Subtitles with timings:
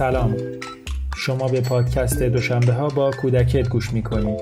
[0.00, 0.36] سلام.
[1.16, 4.40] شما به پادکست دوشنبه ها با کودکت گوش می کنید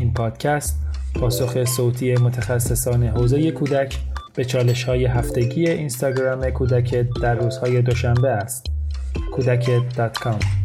[0.00, 0.78] این پادکست
[1.20, 3.98] پاسخ صوتی متخصصان حوزه کودک
[4.34, 8.66] به چالش های هفتگی اینستاگرام کودکت در روزهای دوشنبه است.
[9.32, 10.63] کودکت.com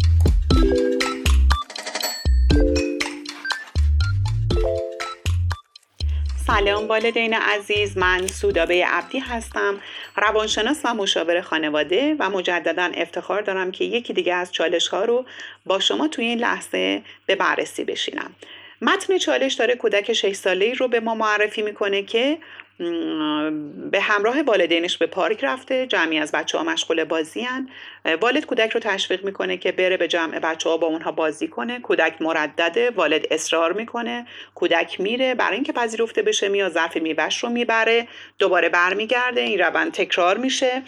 [6.60, 9.82] سلام والدین عزیز من سودابه عبدی هستم
[10.16, 15.26] روانشناس و مشاور خانواده و مجددا افتخار دارم که یکی دیگه از چالش ها رو
[15.66, 18.36] با شما توی این لحظه به بررسی بشینم.
[18.82, 22.38] متن چالش داره کودک 6 ساله رو به ما معرفی می‌کنه که
[23.92, 25.88] به همراه والدینش به پارک رفته.
[25.88, 27.70] جمعی از بچه ها مشغول بازی هن.
[28.22, 31.80] والد کودک رو تشویق می‌کنه که بره به جمع بچه ها با اونها بازی کنه.
[31.80, 34.28] کودک مردده والد اصرار می‌کنه.
[34.56, 35.36] کودک میره.
[35.36, 38.08] برای اینکه پذیرفته بشه میاد ظرف میوش رو می‌بره.
[38.38, 39.42] دوباره برمیگرده.
[39.42, 40.82] این روند تکرار میشه.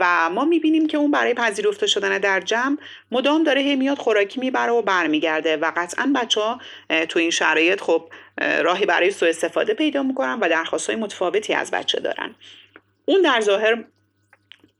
[0.00, 2.76] و ما می‌بینیم که اون برای پذیرفته شدن در جمع
[3.10, 5.56] مدام داره هی میاد خوراکی می‌بره و برمیگرده.
[5.56, 6.60] و قطعا بچه ها
[7.08, 11.70] تو این شرایط خب راهی برای سوء استفاده پیدا می‌کنن و درخواست های متفاوتی از
[11.70, 12.34] بچه دارن.
[13.04, 13.84] اون در ظاهر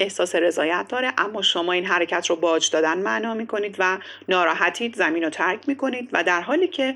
[0.01, 5.23] احساس رضایت داره اما شما این حرکت رو باج دادن معنا می‌کنید و ناراحتید زمین
[5.23, 6.95] رو ترک می‌کنید و در حالی که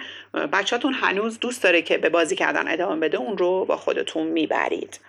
[0.53, 5.01] بچهتون هنوز دوست داره که به بازی کردن ادامه بده اون رو با خودتون می‌برید.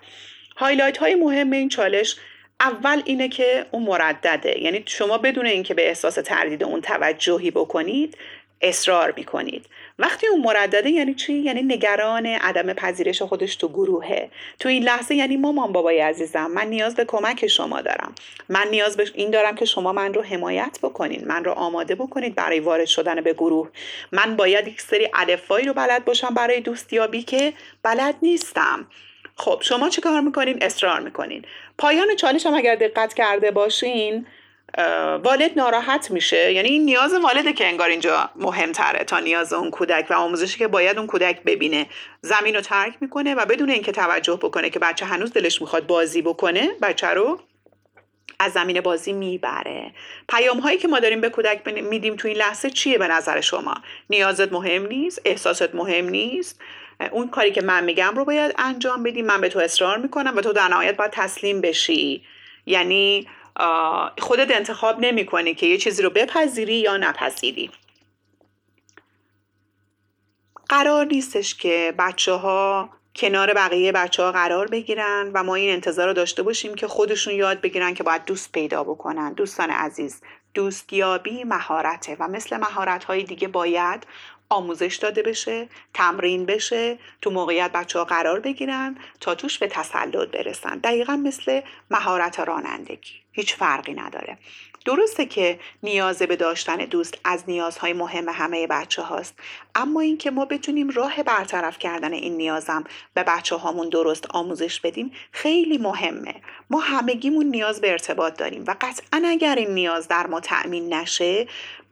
[0.58, 2.16] هایلایت های مهم این چالش
[2.60, 4.60] اول اینه که اون مردده.
[4.60, 8.18] یعنی شما بدون اینکه به احساس تردید اون توجهی بکنید
[8.62, 9.66] اصرار می‌کنید.
[10.00, 14.30] وقتی اون مردده یعنی چی؟ یعنی نگران عدم پذیرش خودش تو گروهه.
[14.60, 18.16] تو این لحظه یعنی مامان بابای عزیزم من نیاز به کمک شما دارم.
[18.50, 22.36] من نیاز به این دارم که شما من رو حمایت بکنید من رو آماده بکنید
[22.36, 23.70] برای وارد شدن به گروه.
[24.12, 27.54] من باید یک سری الفایی رو بلد باشم برای دوستیابی که
[27.84, 28.88] بلد نیستم.
[29.36, 31.46] خب شما چه کار می‌کنین؟ اصرار می‌کنین.
[31.78, 34.26] پایان چالش هم اگر دقت کرده باشین
[35.24, 36.54] والد ناراحت میشه.
[36.54, 40.68] یعنی این نیاز والده که انگار اینجا مهمتره تا نیاز اون کودک و آموزشی که
[40.68, 41.86] باید اون کودک ببینه.
[42.22, 46.22] زمین رو ترک می‌کنه و بدون اینکه توجه بکنه که بچه هنوز دلش می‌خواد بازی
[46.22, 47.40] بکنه بچه رو
[48.40, 49.94] از زمین بازی می‌بره.
[50.30, 53.76] پیام هایی که ما داریم به کودک میدیم تو این لحظه چیه به نظر شما؟
[54.10, 56.62] نیازت مهم نیست؟ احساست مهم نیست؟
[57.12, 59.22] اون کاری که من میگم رو باید انجام بدی.
[59.22, 62.24] من به تو اصرار می‌کنم و تو در نهایت باید تسلیم بشی.
[62.66, 63.28] یعنی
[64.20, 67.72] خودت انتخاب نمی کنی که یه چیزی رو بپذیری یا نپذیری.
[70.70, 76.08] قرار نیستش که بچه ها کنار بقیه بچه ها قرار بگیرن و ما این انتظار
[76.08, 79.34] رو داشته باشیم که خودشون یاد بگیرن که باید دوست پیدا بکنن.
[79.34, 80.22] دوستان عزیز
[80.54, 84.08] دوستیابی مهارته و مثل مهارت های دیگه باید
[84.50, 90.30] آموزش داده بشه تمرین بشه تو موقعیت بچه ها قرار بگیرن تا توش به تسلط
[90.30, 90.78] برسن.
[90.78, 93.27] دقیقا مثل مهارت رانندگی.
[93.38, 94.38] هیچ فرقی نداره.
[94.86, 99.34] درسته که نیاز به داشتن دوست از نیازهای مهم همه بچه هاست
[99.76, 102.84] اما اینکه ما بتونیم راه برطرف کردن این نیازم
[103.14, 106.36] به بچه هامون درست آموزش بدیم خیلی مهمه.
[106.70, 111.48] ما همگیمون نیاز به ارتباط داریم و قطعا اگر این نیاز در ما تأمین نشه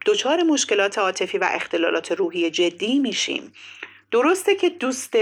[0.06, 3.52] دچار مشکلات عاطفی و اختلالات روحی جدی میشیم.
[4.10, 5.16] درسته که دوست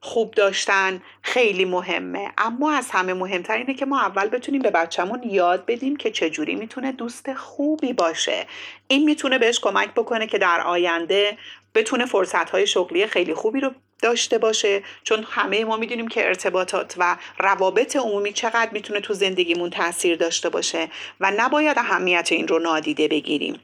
[0.00, 2.32] خوب داشتن خیلی مهمه.
[2.38, 6.54] اما از همه مهمتر اینه که ما اول بتونیم به بچهمون یاد بدیم که چجوری
[6.54, 8.46] می‌تونه دوست خوبی باشه.
[8.88, 11.38] این می‌تونه بهش کمک بکنه که در آینده
[11.74, 13.70] بتونه فرصتهای شغلی خیلی خوبی رو
[14.02, 14.82] داشته باشه.
[15.04, 20.48] چون همه ما می‌دونیم که ارتباطات و روابط عمومی چقدر می‌تونه تو زندگیمون تاثیر داشته
[20.48, 20.88] باشه
[21.20, 23.60] و نباید اهمیت این رو نادیده بگیریم.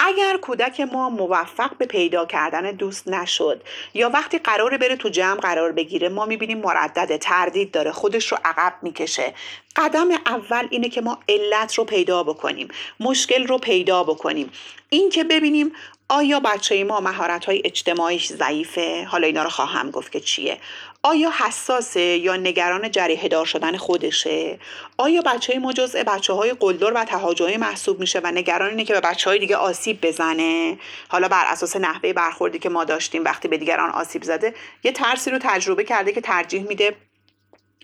[0.00, 3.62] اگر کودک ما موفق به پیدا کردن دوست نشد
[3.94, 8.38] یا وقتی قراره بره تو جمع قرار بگیره ما می‌بینیم مردد تردید داره خودش رو
[8.44, 9.34] عقب می‌کشه.
[9.76, 12.68] قدم اول اینه که ما علت رو پیدا بکنیم
[13.00, 14.52] مشکل رو پیدا بکنیم.
[14.90, 15.72] این که ببینیم
[16.08, 20.58] آیا بچه ما مهارت های اجتماعیش ضعیفه؟ حالا اینا رو خواهم گفت که چیه.
[21.06, 24.58] آیا حساسه یا نگران جریه دار شدن خودشه؟
[24.96, 28.92] آیا بچه ما جزء بچه های قلدر و تهاجمی محسوب میشه و نگران اینه که
[28.92, 33.48] به بچه های دیگه آسیب بزنه؟ حالا بر اساس نحوه برخوردی که ما داشتیم وقتی
[33.48, 34.54] به دیگران آسیب زده
[34.84, 36.94] یه ترسی رو تجربه کرده که ترجیح میده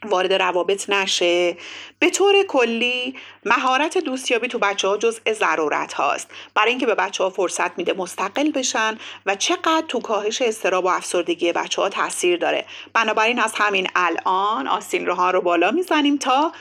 [0.05, 1.57] وارد روابط نشه.
[1.99, 6.31] به طور کلی مهارت دوستیابی تو بچه ها جزء ضرورت هاست.
[6.55, 10.89] برای اینکه به بچه ها فرصت میده مستقل بشن و چقدر تو کاهش استراب و
[10.89, 12.65] افسردگی بچه ها تاثیر داره.
[12.95, 16.53] بنابراین از همین الان آستین روها رو بالا می‌زنیم تا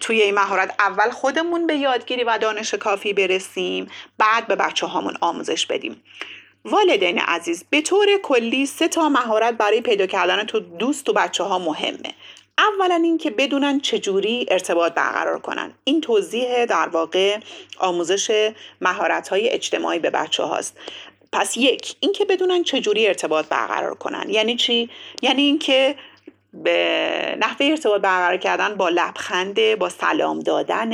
[0.00, 5.16] توی این مهارت اول خودمون به یادگیری و دانش کافی برسیم بعد به بچه هامون
[5.20, 6.02] آموزش بدیم.
[6.64, 11.44] والدین عزیز به طور کلی سه تا مهارت برای پیدا کردن تو دوست و بچه
[11.44, 12.14] ها مهمه.
[12.58, 15.72] اولا اینکه بدونن چجوری ارتباط برقرار کنن.
[15.84, 17.38] این توضیح در واقع
[17.78, 20.76] آموزش مهارت های اجتماعی به بچه هاست.
[21.32, 24.30] پس یک اینکه بدونن چجوری ارتباط برقرار کنن.
[24.30, 24.90] یعنی چی؟
[25.22, 25.94] یعنی اینکه
[26.64, 30.90] به نحوه ارتباط برقرار کردن با لبخنده با سلام دادن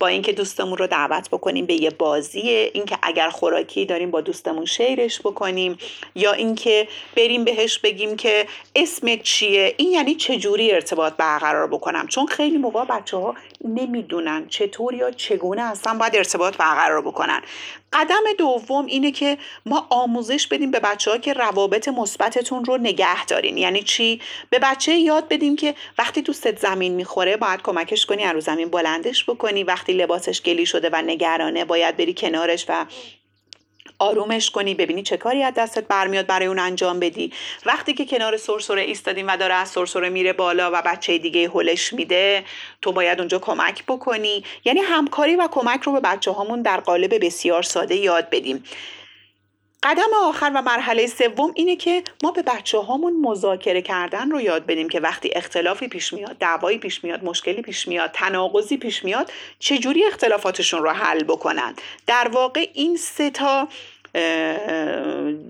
[0.00, 2.70] با اینکه دوستمون رو دعوت بکنیم به یه بازیه.
[2.74, 5.78] اینکه اگر خوراکی داریم با دوستمون شیرش بکنیم.
[6.14, 12.26] یا اینکه بریم بهش بگیم که اسمت چیه؟ این یعنی چجوری ارتباط برقرار بکنم؟ چون
[12.26, 17.42] خیلی موقع بچه ها نمی‌دونن چطور یا چگونه اصلا باید ارتباط برقرار بکنن.
[17.92, 23.26] قدم دوم اینه که ما آموزش بدیم به بچه ها که روابط مثبتتون رو نگه
[23.26, 23.58] دارین.
[23.58, 28.44] یعنی چی؟ به بچه یاد بدیم که وقتی دوستت زمین می‌خوره باید کمکش کنی از
[28.44, 29.64] زمین بلندش بکنی.
[29.64, 32.86] وقتی لباسش گلی شده و نگرانه باید بری کنارش و
[34.02, 37.32] آرومش کنی ببینی چه کاری از دستت برمیاد برای اون انجام بدی.
[37.66, 41.92] وقتی که کنار سرسره ایستادیم و داره از سرسره میره بالا و بچه دیگه هلش
[41.92, 42.44] میده
[42.82, 44.44] تو باید اونجا کمک بکنی.
[44.64, 48.64] یعنی همکاری و کمک رو به بچه هامون در قالب بسیار ساده یاد بدیم.
[49.82, 54.66] قدم آخر و مرحله سوم اینه که ما به بچه هامون مذاکره کردن رو یاد
[54.66, 59.32] بدیم که وقتی اختلافی پیش میاد دعوایی پیش میاد مشکلی پیش میاد تناقضی پیش میاد
[59.58, 61.74] چجوری اختلافاتشون رو حل بکنن؟
[62.06, 63.68] در واقع این سه تا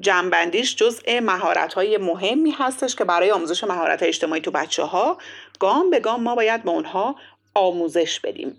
[0.00, 5.18] جنبندیش جزء مهارت های مهمی هستش که برای آموزش مهارت اجتماعی تو بچه ها
[5.58, 7.16] گام به گام ما باید به اونها
[7.54, 8.56] آموزش بدیم.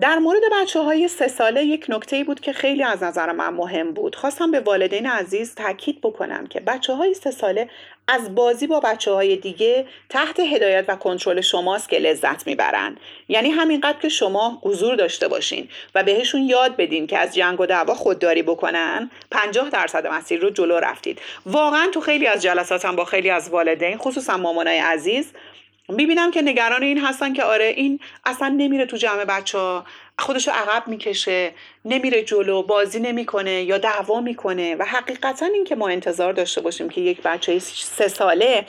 [0.00, 3.92] در مورد بچه های سه ساله یک نکته بود که خیلی از نظر من مهم
[3.92, 4.16] بود.
[4.16, 7.70] خواستم به والدین عزیز تاکید بکنم که بچه های سه ساله
[8.08, 12.96] از بازی با بچه های دیگه تحت هدایت و کنترل شماست که لذت می‌برن.
[13.28, 17.66] یعنی همینقدر که شما حضور داشته باشین و بهشون یاد بدین که از جنگ و
[17.66, 21.20] دعوا خودداری بکنن 50 درصد مسیر رو جلو رفتید.
[21.46, 25.32] واقعا تو خیلی از جلساتم با خیلی از والدین خصوصا مامانای عزیز
[25.88, 29.84] می‌بینم که نگران این هستن که آره این اصلا نمیره تو جمع بچه ها
[30.18, 31.52] خودشو عقب می‌کشه
[31.84, 34.74] نمیره جلو بازی نمی‌کنه یا دعوا می‌کنه.
[34.74, 38.66] و حقیقتا این که ما انتظار داشته باشیم که یک بچه سه ساله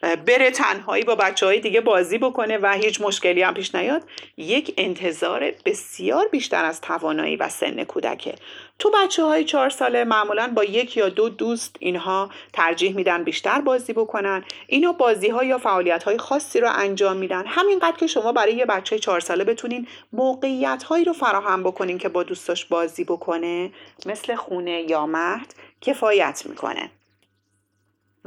[0.00, 4.02] بره تنهایی با بچه های دیگه بازی بکنه و هیچ مشکلی هم پیش نیاد.
[4.36, 8.34] یک انتظار بسیار بیشتر از توانایی و سن کودکه.
[8.78, 13.60] تو بچه های چهار ساله معمولا با یک یا دو دوست اینها ترجیح میدن بیشتر
[13.60, 14.44] بازی بکنن.
[14.66, 17.46] اینا بازی ها یا فعالیت های خاصی رو انجام میدن.
[17.46, 22.08] همینقدر که شما برای یه بچه چهار ساله بتونین موقعیت هایی رو فراهم بکنین که
[22.08, 23.70] با دوستاش بازی بکنه
[24.06, 26.90] مثل خونه یا مهد کفایت می‌کنه.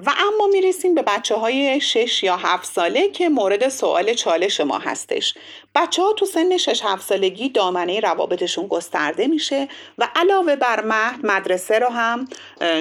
[0.06, 4.78] و اما می‌رسیم به بچه های 6 یا 7 ساله که مورد سوال چالش ما
[4.78, 5.34] هستش.
[5.76, 9.68] بچه ها تو سن 6 7 سالگی دامنه روابطشون گسترده میشه
[9.98, 12.28] و علاوه بر مهد مدرسه رو هم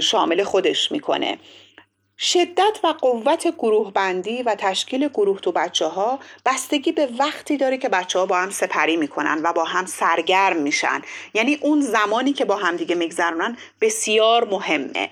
[0.01, 1.39] شامل خودش می‌کنه.
[2.19, 7.79] شدت و قوت گروه بندی و تشکیل گروه تو بچه ها بستگی به وقتی داره
[7.79, 11.03] که بچه ها با هم سپری می‌کنن و با هم سرگرم میشن.
[11.35, 15.11] یعنی اون زمانی که با هم دیگه میگذرونن بسیار مهمه.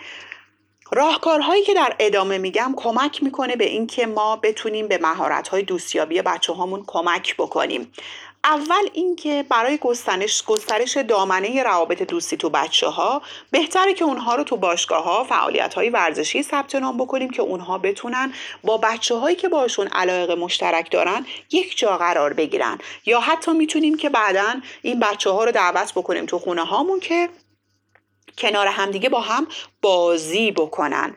[0.93, 6.53] راهکارهایی که در ادامه میگم کمک می‌کنه به اینکه ما بتونیم به مهارت‌های دوستیابی بچه
[6.53, 7.93] هامون کمک بکنیم.
[8.45, 14.45] اول اینکه برای گسترش گسترش دامنه روابط دوستی تو بچه ها بهتره که اونها رو
[14.45, 18.33] تو باشگاه ها فعالیت های ورزشی ثبت نام بکنیم که اونها بتونن
[18.65, 22.79] با بچه هایی که باشون علاقه مشترک دارن یک جا قرار بگیرن.
[23.07, 27.29] یا حتی می‌تونیم که بعدا این بچه ها رو دعوت بکنیم تو خونه هامون که
[28.39, 29.47] کنار همدیگه با هم
[29.83, 31.15] بازی بکنن.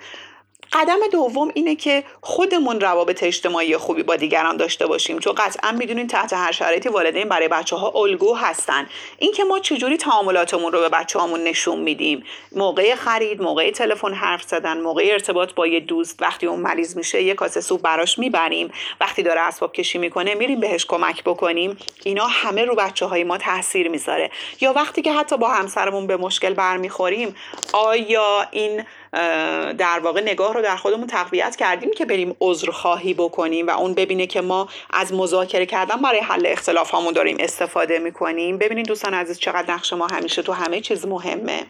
[0.73, 5.19] قدم دوم اینه که خودمون روابط اجتماعی خوبی با دیگران داشته باشیم.
[5.19, 8.87] چون قطعا می‌دونین تحت هر شرایطی والدین برای بچه ها الگو هستن.
[9.17, 12.23] اینکه ما چجوری تعاملاتمون رو به بچه هامون نشون میدیم.
[12.51, 17.23] موقع خرید موقع تلفن حرف زدن موقع ارتباط با یه دوست وقتی اون مریض میشه
[17.23, 18.71] یه کاسه سوپ براش می‌بریم.
[19.01, 21.77] وقتی داره اسباب کشی می‌کنه میریم بهش کمک بکنیم.
[22.03, 24.31] اینا همه رو بچه های ما تاثیر می‌ذاره.
[24.61, 27.35] یا وقتی که حتی با همسرمون به مشکل برمیخوریم
[27.73, 28.83] آیا این
[29.77, 33.93] در واقع نگاه رو در خودمون تقویت کردیم که بریم عذر خواهی بکنیم و اون
[33.93, 38.57] ببینه که ما از مذاکره کردن برای حل اختلاف هامون داریم استفاده می‌کنیم.
[38.57, 41.63] ببینید دوستان عزیز چقدر نقش ما همیشه تو همه چیز مهمه.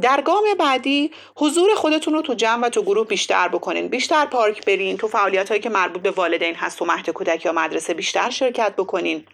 [0.00, 3.88] در گام بعدی حضور خودتون رو تو جمع و تو گروه بیشتر بکنین.
[3.88, 4.96] بیشتر پارک برین.
[4.96, 8.72] تو فعالیت هایی که مربوط به والدین هست تو مهد کودک یا مدرسه بیشتر شرکت
[8.76, 9.24] بکنین.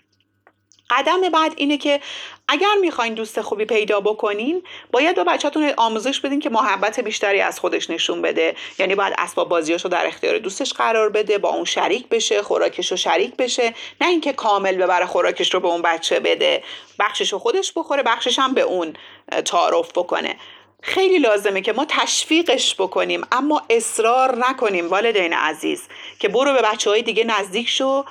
[0.91, 2.01] قدم بعد اینه که
[2.49, 4.63] اگر می‌خواین دوست خوبی پیدا بکنین
[4.93, 8.57] باید به بچهتون آموزش بدین که محبت بیشتری از خودش نشون بده.
[8.79, 12.97] یعنی باید اسباب بازیاشو در اختیار دوستش قرار بده با اون شریک بشه خوراکش رو
[12.97, 13.75] شریک بشه.
[14.01, 16.63] نه اینکه کامل ببره خوراکش رو به اون بچه بده.
[16.99, 18.97] بخشش رو خودش بخوره بخشش هم به اون
[19.45, 20.37] تعارف بکنه.
[20.83, 25.83] خیلی لازمه که ما تشویقش بکنیم اما اصرار نکنیم والدین عزیز
[26.19, 28.05] که برو به بچه های دیگه نزدیک شو.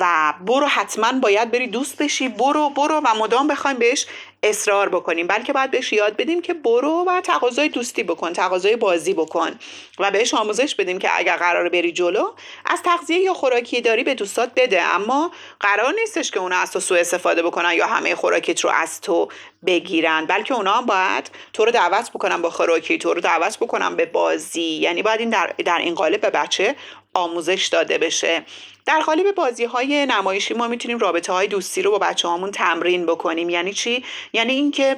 [0.00, 2.28] و برو حتما باید بری دوست بشی.
[2.28, 4.06] برو برو و مدام بخوایم بهش
[4.42, 5.26] اصرار بکنیم.
[5.26, 9.50] بلکه باید بهش یاد بدیم که برو و تقاضای دوستی بکن تقاضای بازی بکن
[9.98, 12.30] و بهش آموزش بدیم که اگر قرار بری جلو
[12.66, 14.82] از تغذیه یا خوراکی داری به دوستات بده.
[14.82, 15.30] اما
[15.60, 19.28] قرار نیستش که اونا از تو سوء استفاده بکنن یا همه خوراکیت رو از تو
[19.66, 20.26] بگیرن.
[20.26, 24.06] بلکه اونا هم باید تو رو دعوت بکنن با خوراکی تو رو دعوت بکنن به
[24.06, 24.60] بازی.
[24.60, 26.76] یعنی باید این در, در این قالب به بچه
[27.14, 28.42] آموزش داده بشه
[28.86, 33.06] در قالب بازی های نمایشی ما می‌تونیم رابطه های دوستی رو با بچه هامون تمرین
[33.06, 34.96] بکنیم یعنی چی؟ یعنی اینکه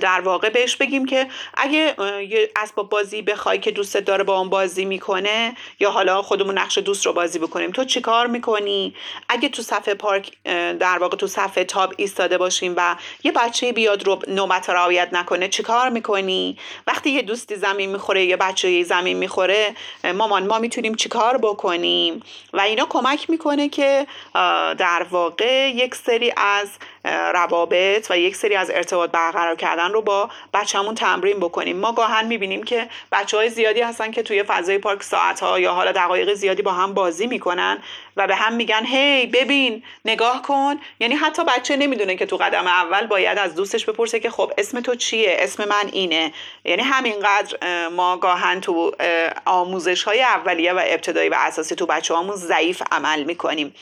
[0.00, 1.94] در واقع بهش بگیم که اگه
[2.28, 6.78] یه اسباب بازی بخوای که دوستت داره با اون بازی می‌کنه یا حالا خودمون نقش
[6.78, 8.94] دوست رو بازی بکنیم تو چیکار می‌کنی؟
[9.28, 10.32] اگه تو صفحه پارک
[10.78, 15.48] در واقع تو صفحه تاب ایستاده باشیم و یه بچه بیاد رو نوبت رعایت نکنه
[15.48, 19.74] چیکار می‌کنی؟ وقتی یه دوستی زمین می‌خوره یه بچه زمین می‌خوره
[20.14, 24.06] مامان ما می‌تونیم چیکار بکنیم؟ و اینا کمک می‌کنه که
[24.78, 26.68] در واقع یک سری از
[27.34, 31.76] روابط و یک سری از ارتباط برقرار کردن رو با بچهمون تمرین بکنیم.
[31.76, 35.72] ما گاهن می‌بینیم که بچه های زیادی هستن که توی فضای پارک ساعت ها یا
[35.72, 37.78] حالا دقایق زیادی با هم بازی می‌کنن
[38.16, 40.76] و به هم میگن هی ببین نگاه کن.
[41.00, 44.80] یعنی حتی بچه نمی‌دونه که تو قدم اول باید از دوستش بپرسه که خب اسم
[44.80, 46.32] تو چیه؟ اسم من اینه.
[46.64, 48.92] یعنی همینقدر ما گاهن تو
[49.44, 53.74] آموزش های اولیه و ابتدایی و اساسی تو بچه همون ضعیف عمل می‌کنیم.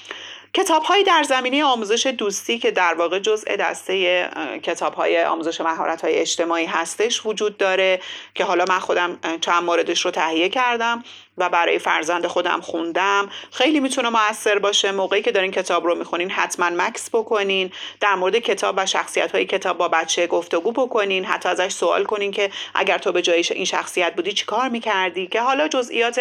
[0.59, 4.29] کتاب های در زمینه آموزش دوستی که در واقع جزء دسته
[4.63, 8.01] کتاب های آموزش مهارت های اجتماعی هستش وجود داره
[8.35, 11.05] که حالا من خودم چند موردش رو تهیه کردم.
[11.41, 13.31] و برای فرزند خودم خوندم.
[13.53, 14.93] خیلی می‌تونه موثر باشه.
[14.93, 17.73] موقعی که دارین کتاب رو می‌خونین حتما مکس بکنین.
[18.01, 21.25] در مورد کتاب و شخصیت های کتاب با بچه گفتگو بکنین.
[21.25, 25.27] حتی ازش سوال کنین که اگر تو به جای این شخصیت بودی چی کار می‌کردی؟
[25.27, 26.21] که حالا جزئیات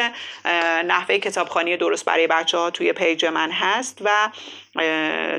[0.85, 4.29] نحوه کتابخوانی درست برای بچه ها توی page من هست و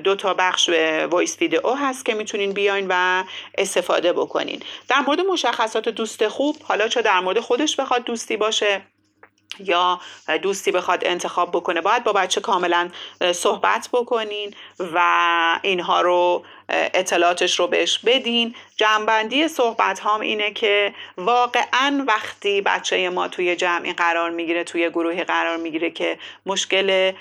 [0.04, 0.70] دو تا بخش
[1.10, 3.24] voice ویدئو هست که می‌تونین بیاین و
[3.58, 4.62] استفاده بکنین.
[4.88, 8.80] در مورد مشخصات دوست خوب حالا چه در مورد خودش بخواد دوستی باشه.
[9.64, 10.00] یا
[10.42, 11.80] دوستی بخواد انتخاب بکنه.
[11.80, 12.88] باید با بچه کاملا
[13.32, 14.54] صحبت بکنین
[14.94, 14.98] و
[15.62, 18.54] اینها رو اطلاعاتش رو بهش بدین.
[18.76, 25.24] جمعبندی صحبت هام اینه که واقعا وقتی بچه ما توی جمعی قرار می‌گیره توی گروهی
[25.24, 27.12] قرار می‌گیره که مشکل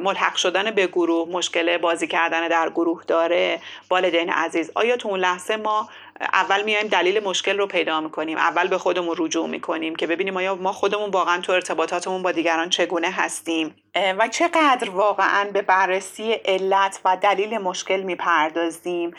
[0.00, 5.20] ملحق شدن به گروه مشکل بازی کردن در گروه داره والدین عزیز آیا تو اون
[5.20, 5.88] لحظه ما
[6.20, 8.38] اول میایم دلیل مشکل رو پیدا می‌کنیم.
[8.38, 12.70] اول به خودمون رجوع می‌کنیم که ببینیم آیا ما خودمون واقعا تو ارتباطاتمون با دیگران
[12.70, 13.74] چگونه هستیم.
[14.18, 19.14] و چقدر واقعا به بررسی علت و دلیل مشکل می‌پردازیم.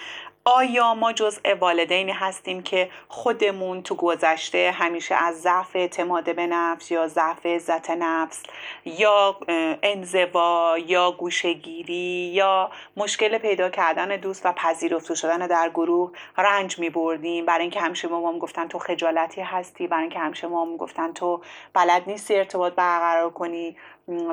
[0.46, 6.92] آیا ما جزء والدینی هستیم که خودمون تو گذشته همیشه از ضعف اعتماد به نفس
[6.92, 8.44] یا ضعف عزت نفس
[8.86, 9.38] یا
[9.84, 16.90] انزوا یا گوشگیری یا مشکل پیدا کردن دوست و پذیرفته شدن در گروه رنج می
[16.90, 20.78] بردیم برای اینکه همیشه ما هم گفتن تو خجالتی هستی برای اینکه همیشه ما هم
[20.78, 21.42] گفتن تو
[21.74, 23.78] بلد نیستی ارتباط برقرار کنی.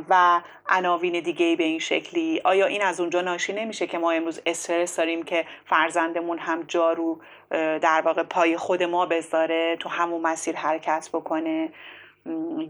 [0.09, 2.41] و عناوین دیگه به این شکلی.
[2.45, 7.21] آیا این از اونجا ناشی نمیشه که ما امروز استرس داریم که فرزندمون هم جارو
[7.51, 11.73] در واقع پای خود ما بذاره تو همون مسیر حرکت بکنه؟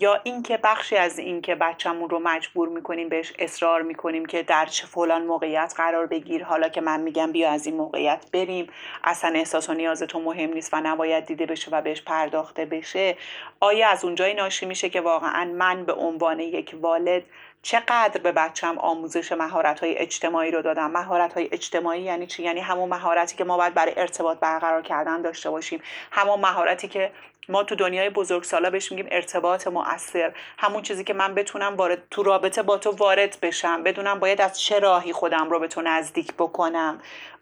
[0.01, 4.87] یا اینکه بخشی از اینکه بچه‌مون رو مجبور می‌کنیم بهش اصرار می‌کنیم که در چه
[4.87, 8.67] فلان موقعیت قرار بگیر حالا که من میگم بیا از این موقعیت بریم.
[9.05, 13.17] اصلا احساس و نیاز تو مهم نیست و نباید دیده بشه و بهش پرداخته بشه.
[13.61, 17.23] آیا از اونجای ناشی میشه که واقعا من به عنوان یک والد
[17.63, 22.61] چقدر به بچم آموزش مهارت های اجتماعی رو دادم؟ مهارت های اجتماعی یعنی چی؟ یعنی
[22.61, 25.83] همون مهارتی که ما باید برای ارتباط برقرار کردن داشته باشیم.
[26.11, 27.13] همون مهارتی که
[27.49, 30.33] ما تو دنیای بزرگسالا بهش میگیم ارتباط مؤثر.
[30.59, 33.83] همون چیزی که من بتونم وارد تو رابطه با تو وارد بشم.
[33.83, 37.01] بدونم باید از چه راهی خودم رو به تو نزدیک بکنم.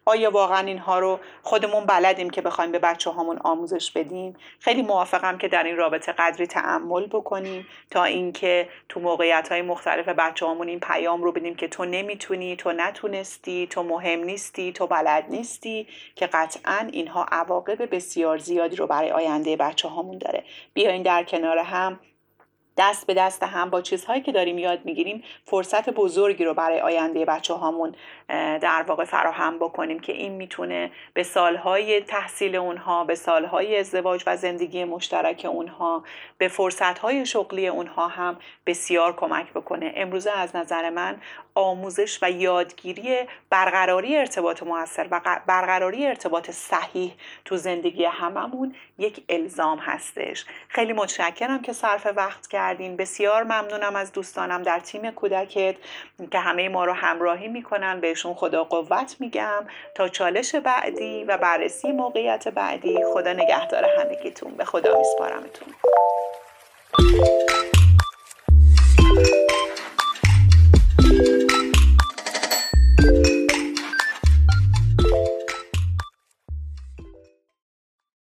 [0.08, 5.38] آیا واقعا اینها رو خودمون بلدیم که بخوایم به بچه هامون آموزش بدیم؟ خیلی موافقم
[5.38, 10.68] که در این رابطه قدری تعمل بکنیم تا اینکه تو موقعیت های مختلف بچه هامون
[10.68, 15.86] این پیام رو بدیم که تو نمی‌تونی تو نتونستی تو مهم نیستی تو بلد نیستی
[16.14, 20.44] که قطعا اینها عواقب بسیار زیادی رو برای آینده بچه هامون داره.
[20.74, 22.00] بیاین در کنار هم
[22.78, 27.24] دست به دست هم با چیزهایی که داریم یاد می‌گیریم فرصت بزرگی رو برای آینده
[27.24, 27.94] بچه هامون
[28.60, 34.36] در واقع فراهم بکنیم که این می‌تونه به سالهای تحصیل اونها به سالهای ازدواج و
[34.36, 36.04] زندگی مشترک اونها
[36.38, 39.92] به فرصتهای شغلی اونها هم بسیار کمک بکنه.
[39.96, 41.16] امروزه از نظر من
[41.58, 43.18] آموزش و یادگیری
[43.50, 50.44] برقراری ارتباط موثر و برقراری ارتباط صحیح تو زندگی هممون یک الزام هستش.
[50.68, 52.96] خیلی متشکرم که صرف وقت کردین.
[52.96, 55.76] بسیار ممنونم از دوستانم در تیم کودکت
[56.30, 58.00] که همه ما رو همراهی می‌کنن.
[58.00, 59.66] بهشون خدا قوت میگم.
[59.94, 64.52] تا چالش بعدی و بررسی موقعیت بعدی خدا نگهدار همگیتون.
[64.52, 65.74] به خدا میسپارمتون.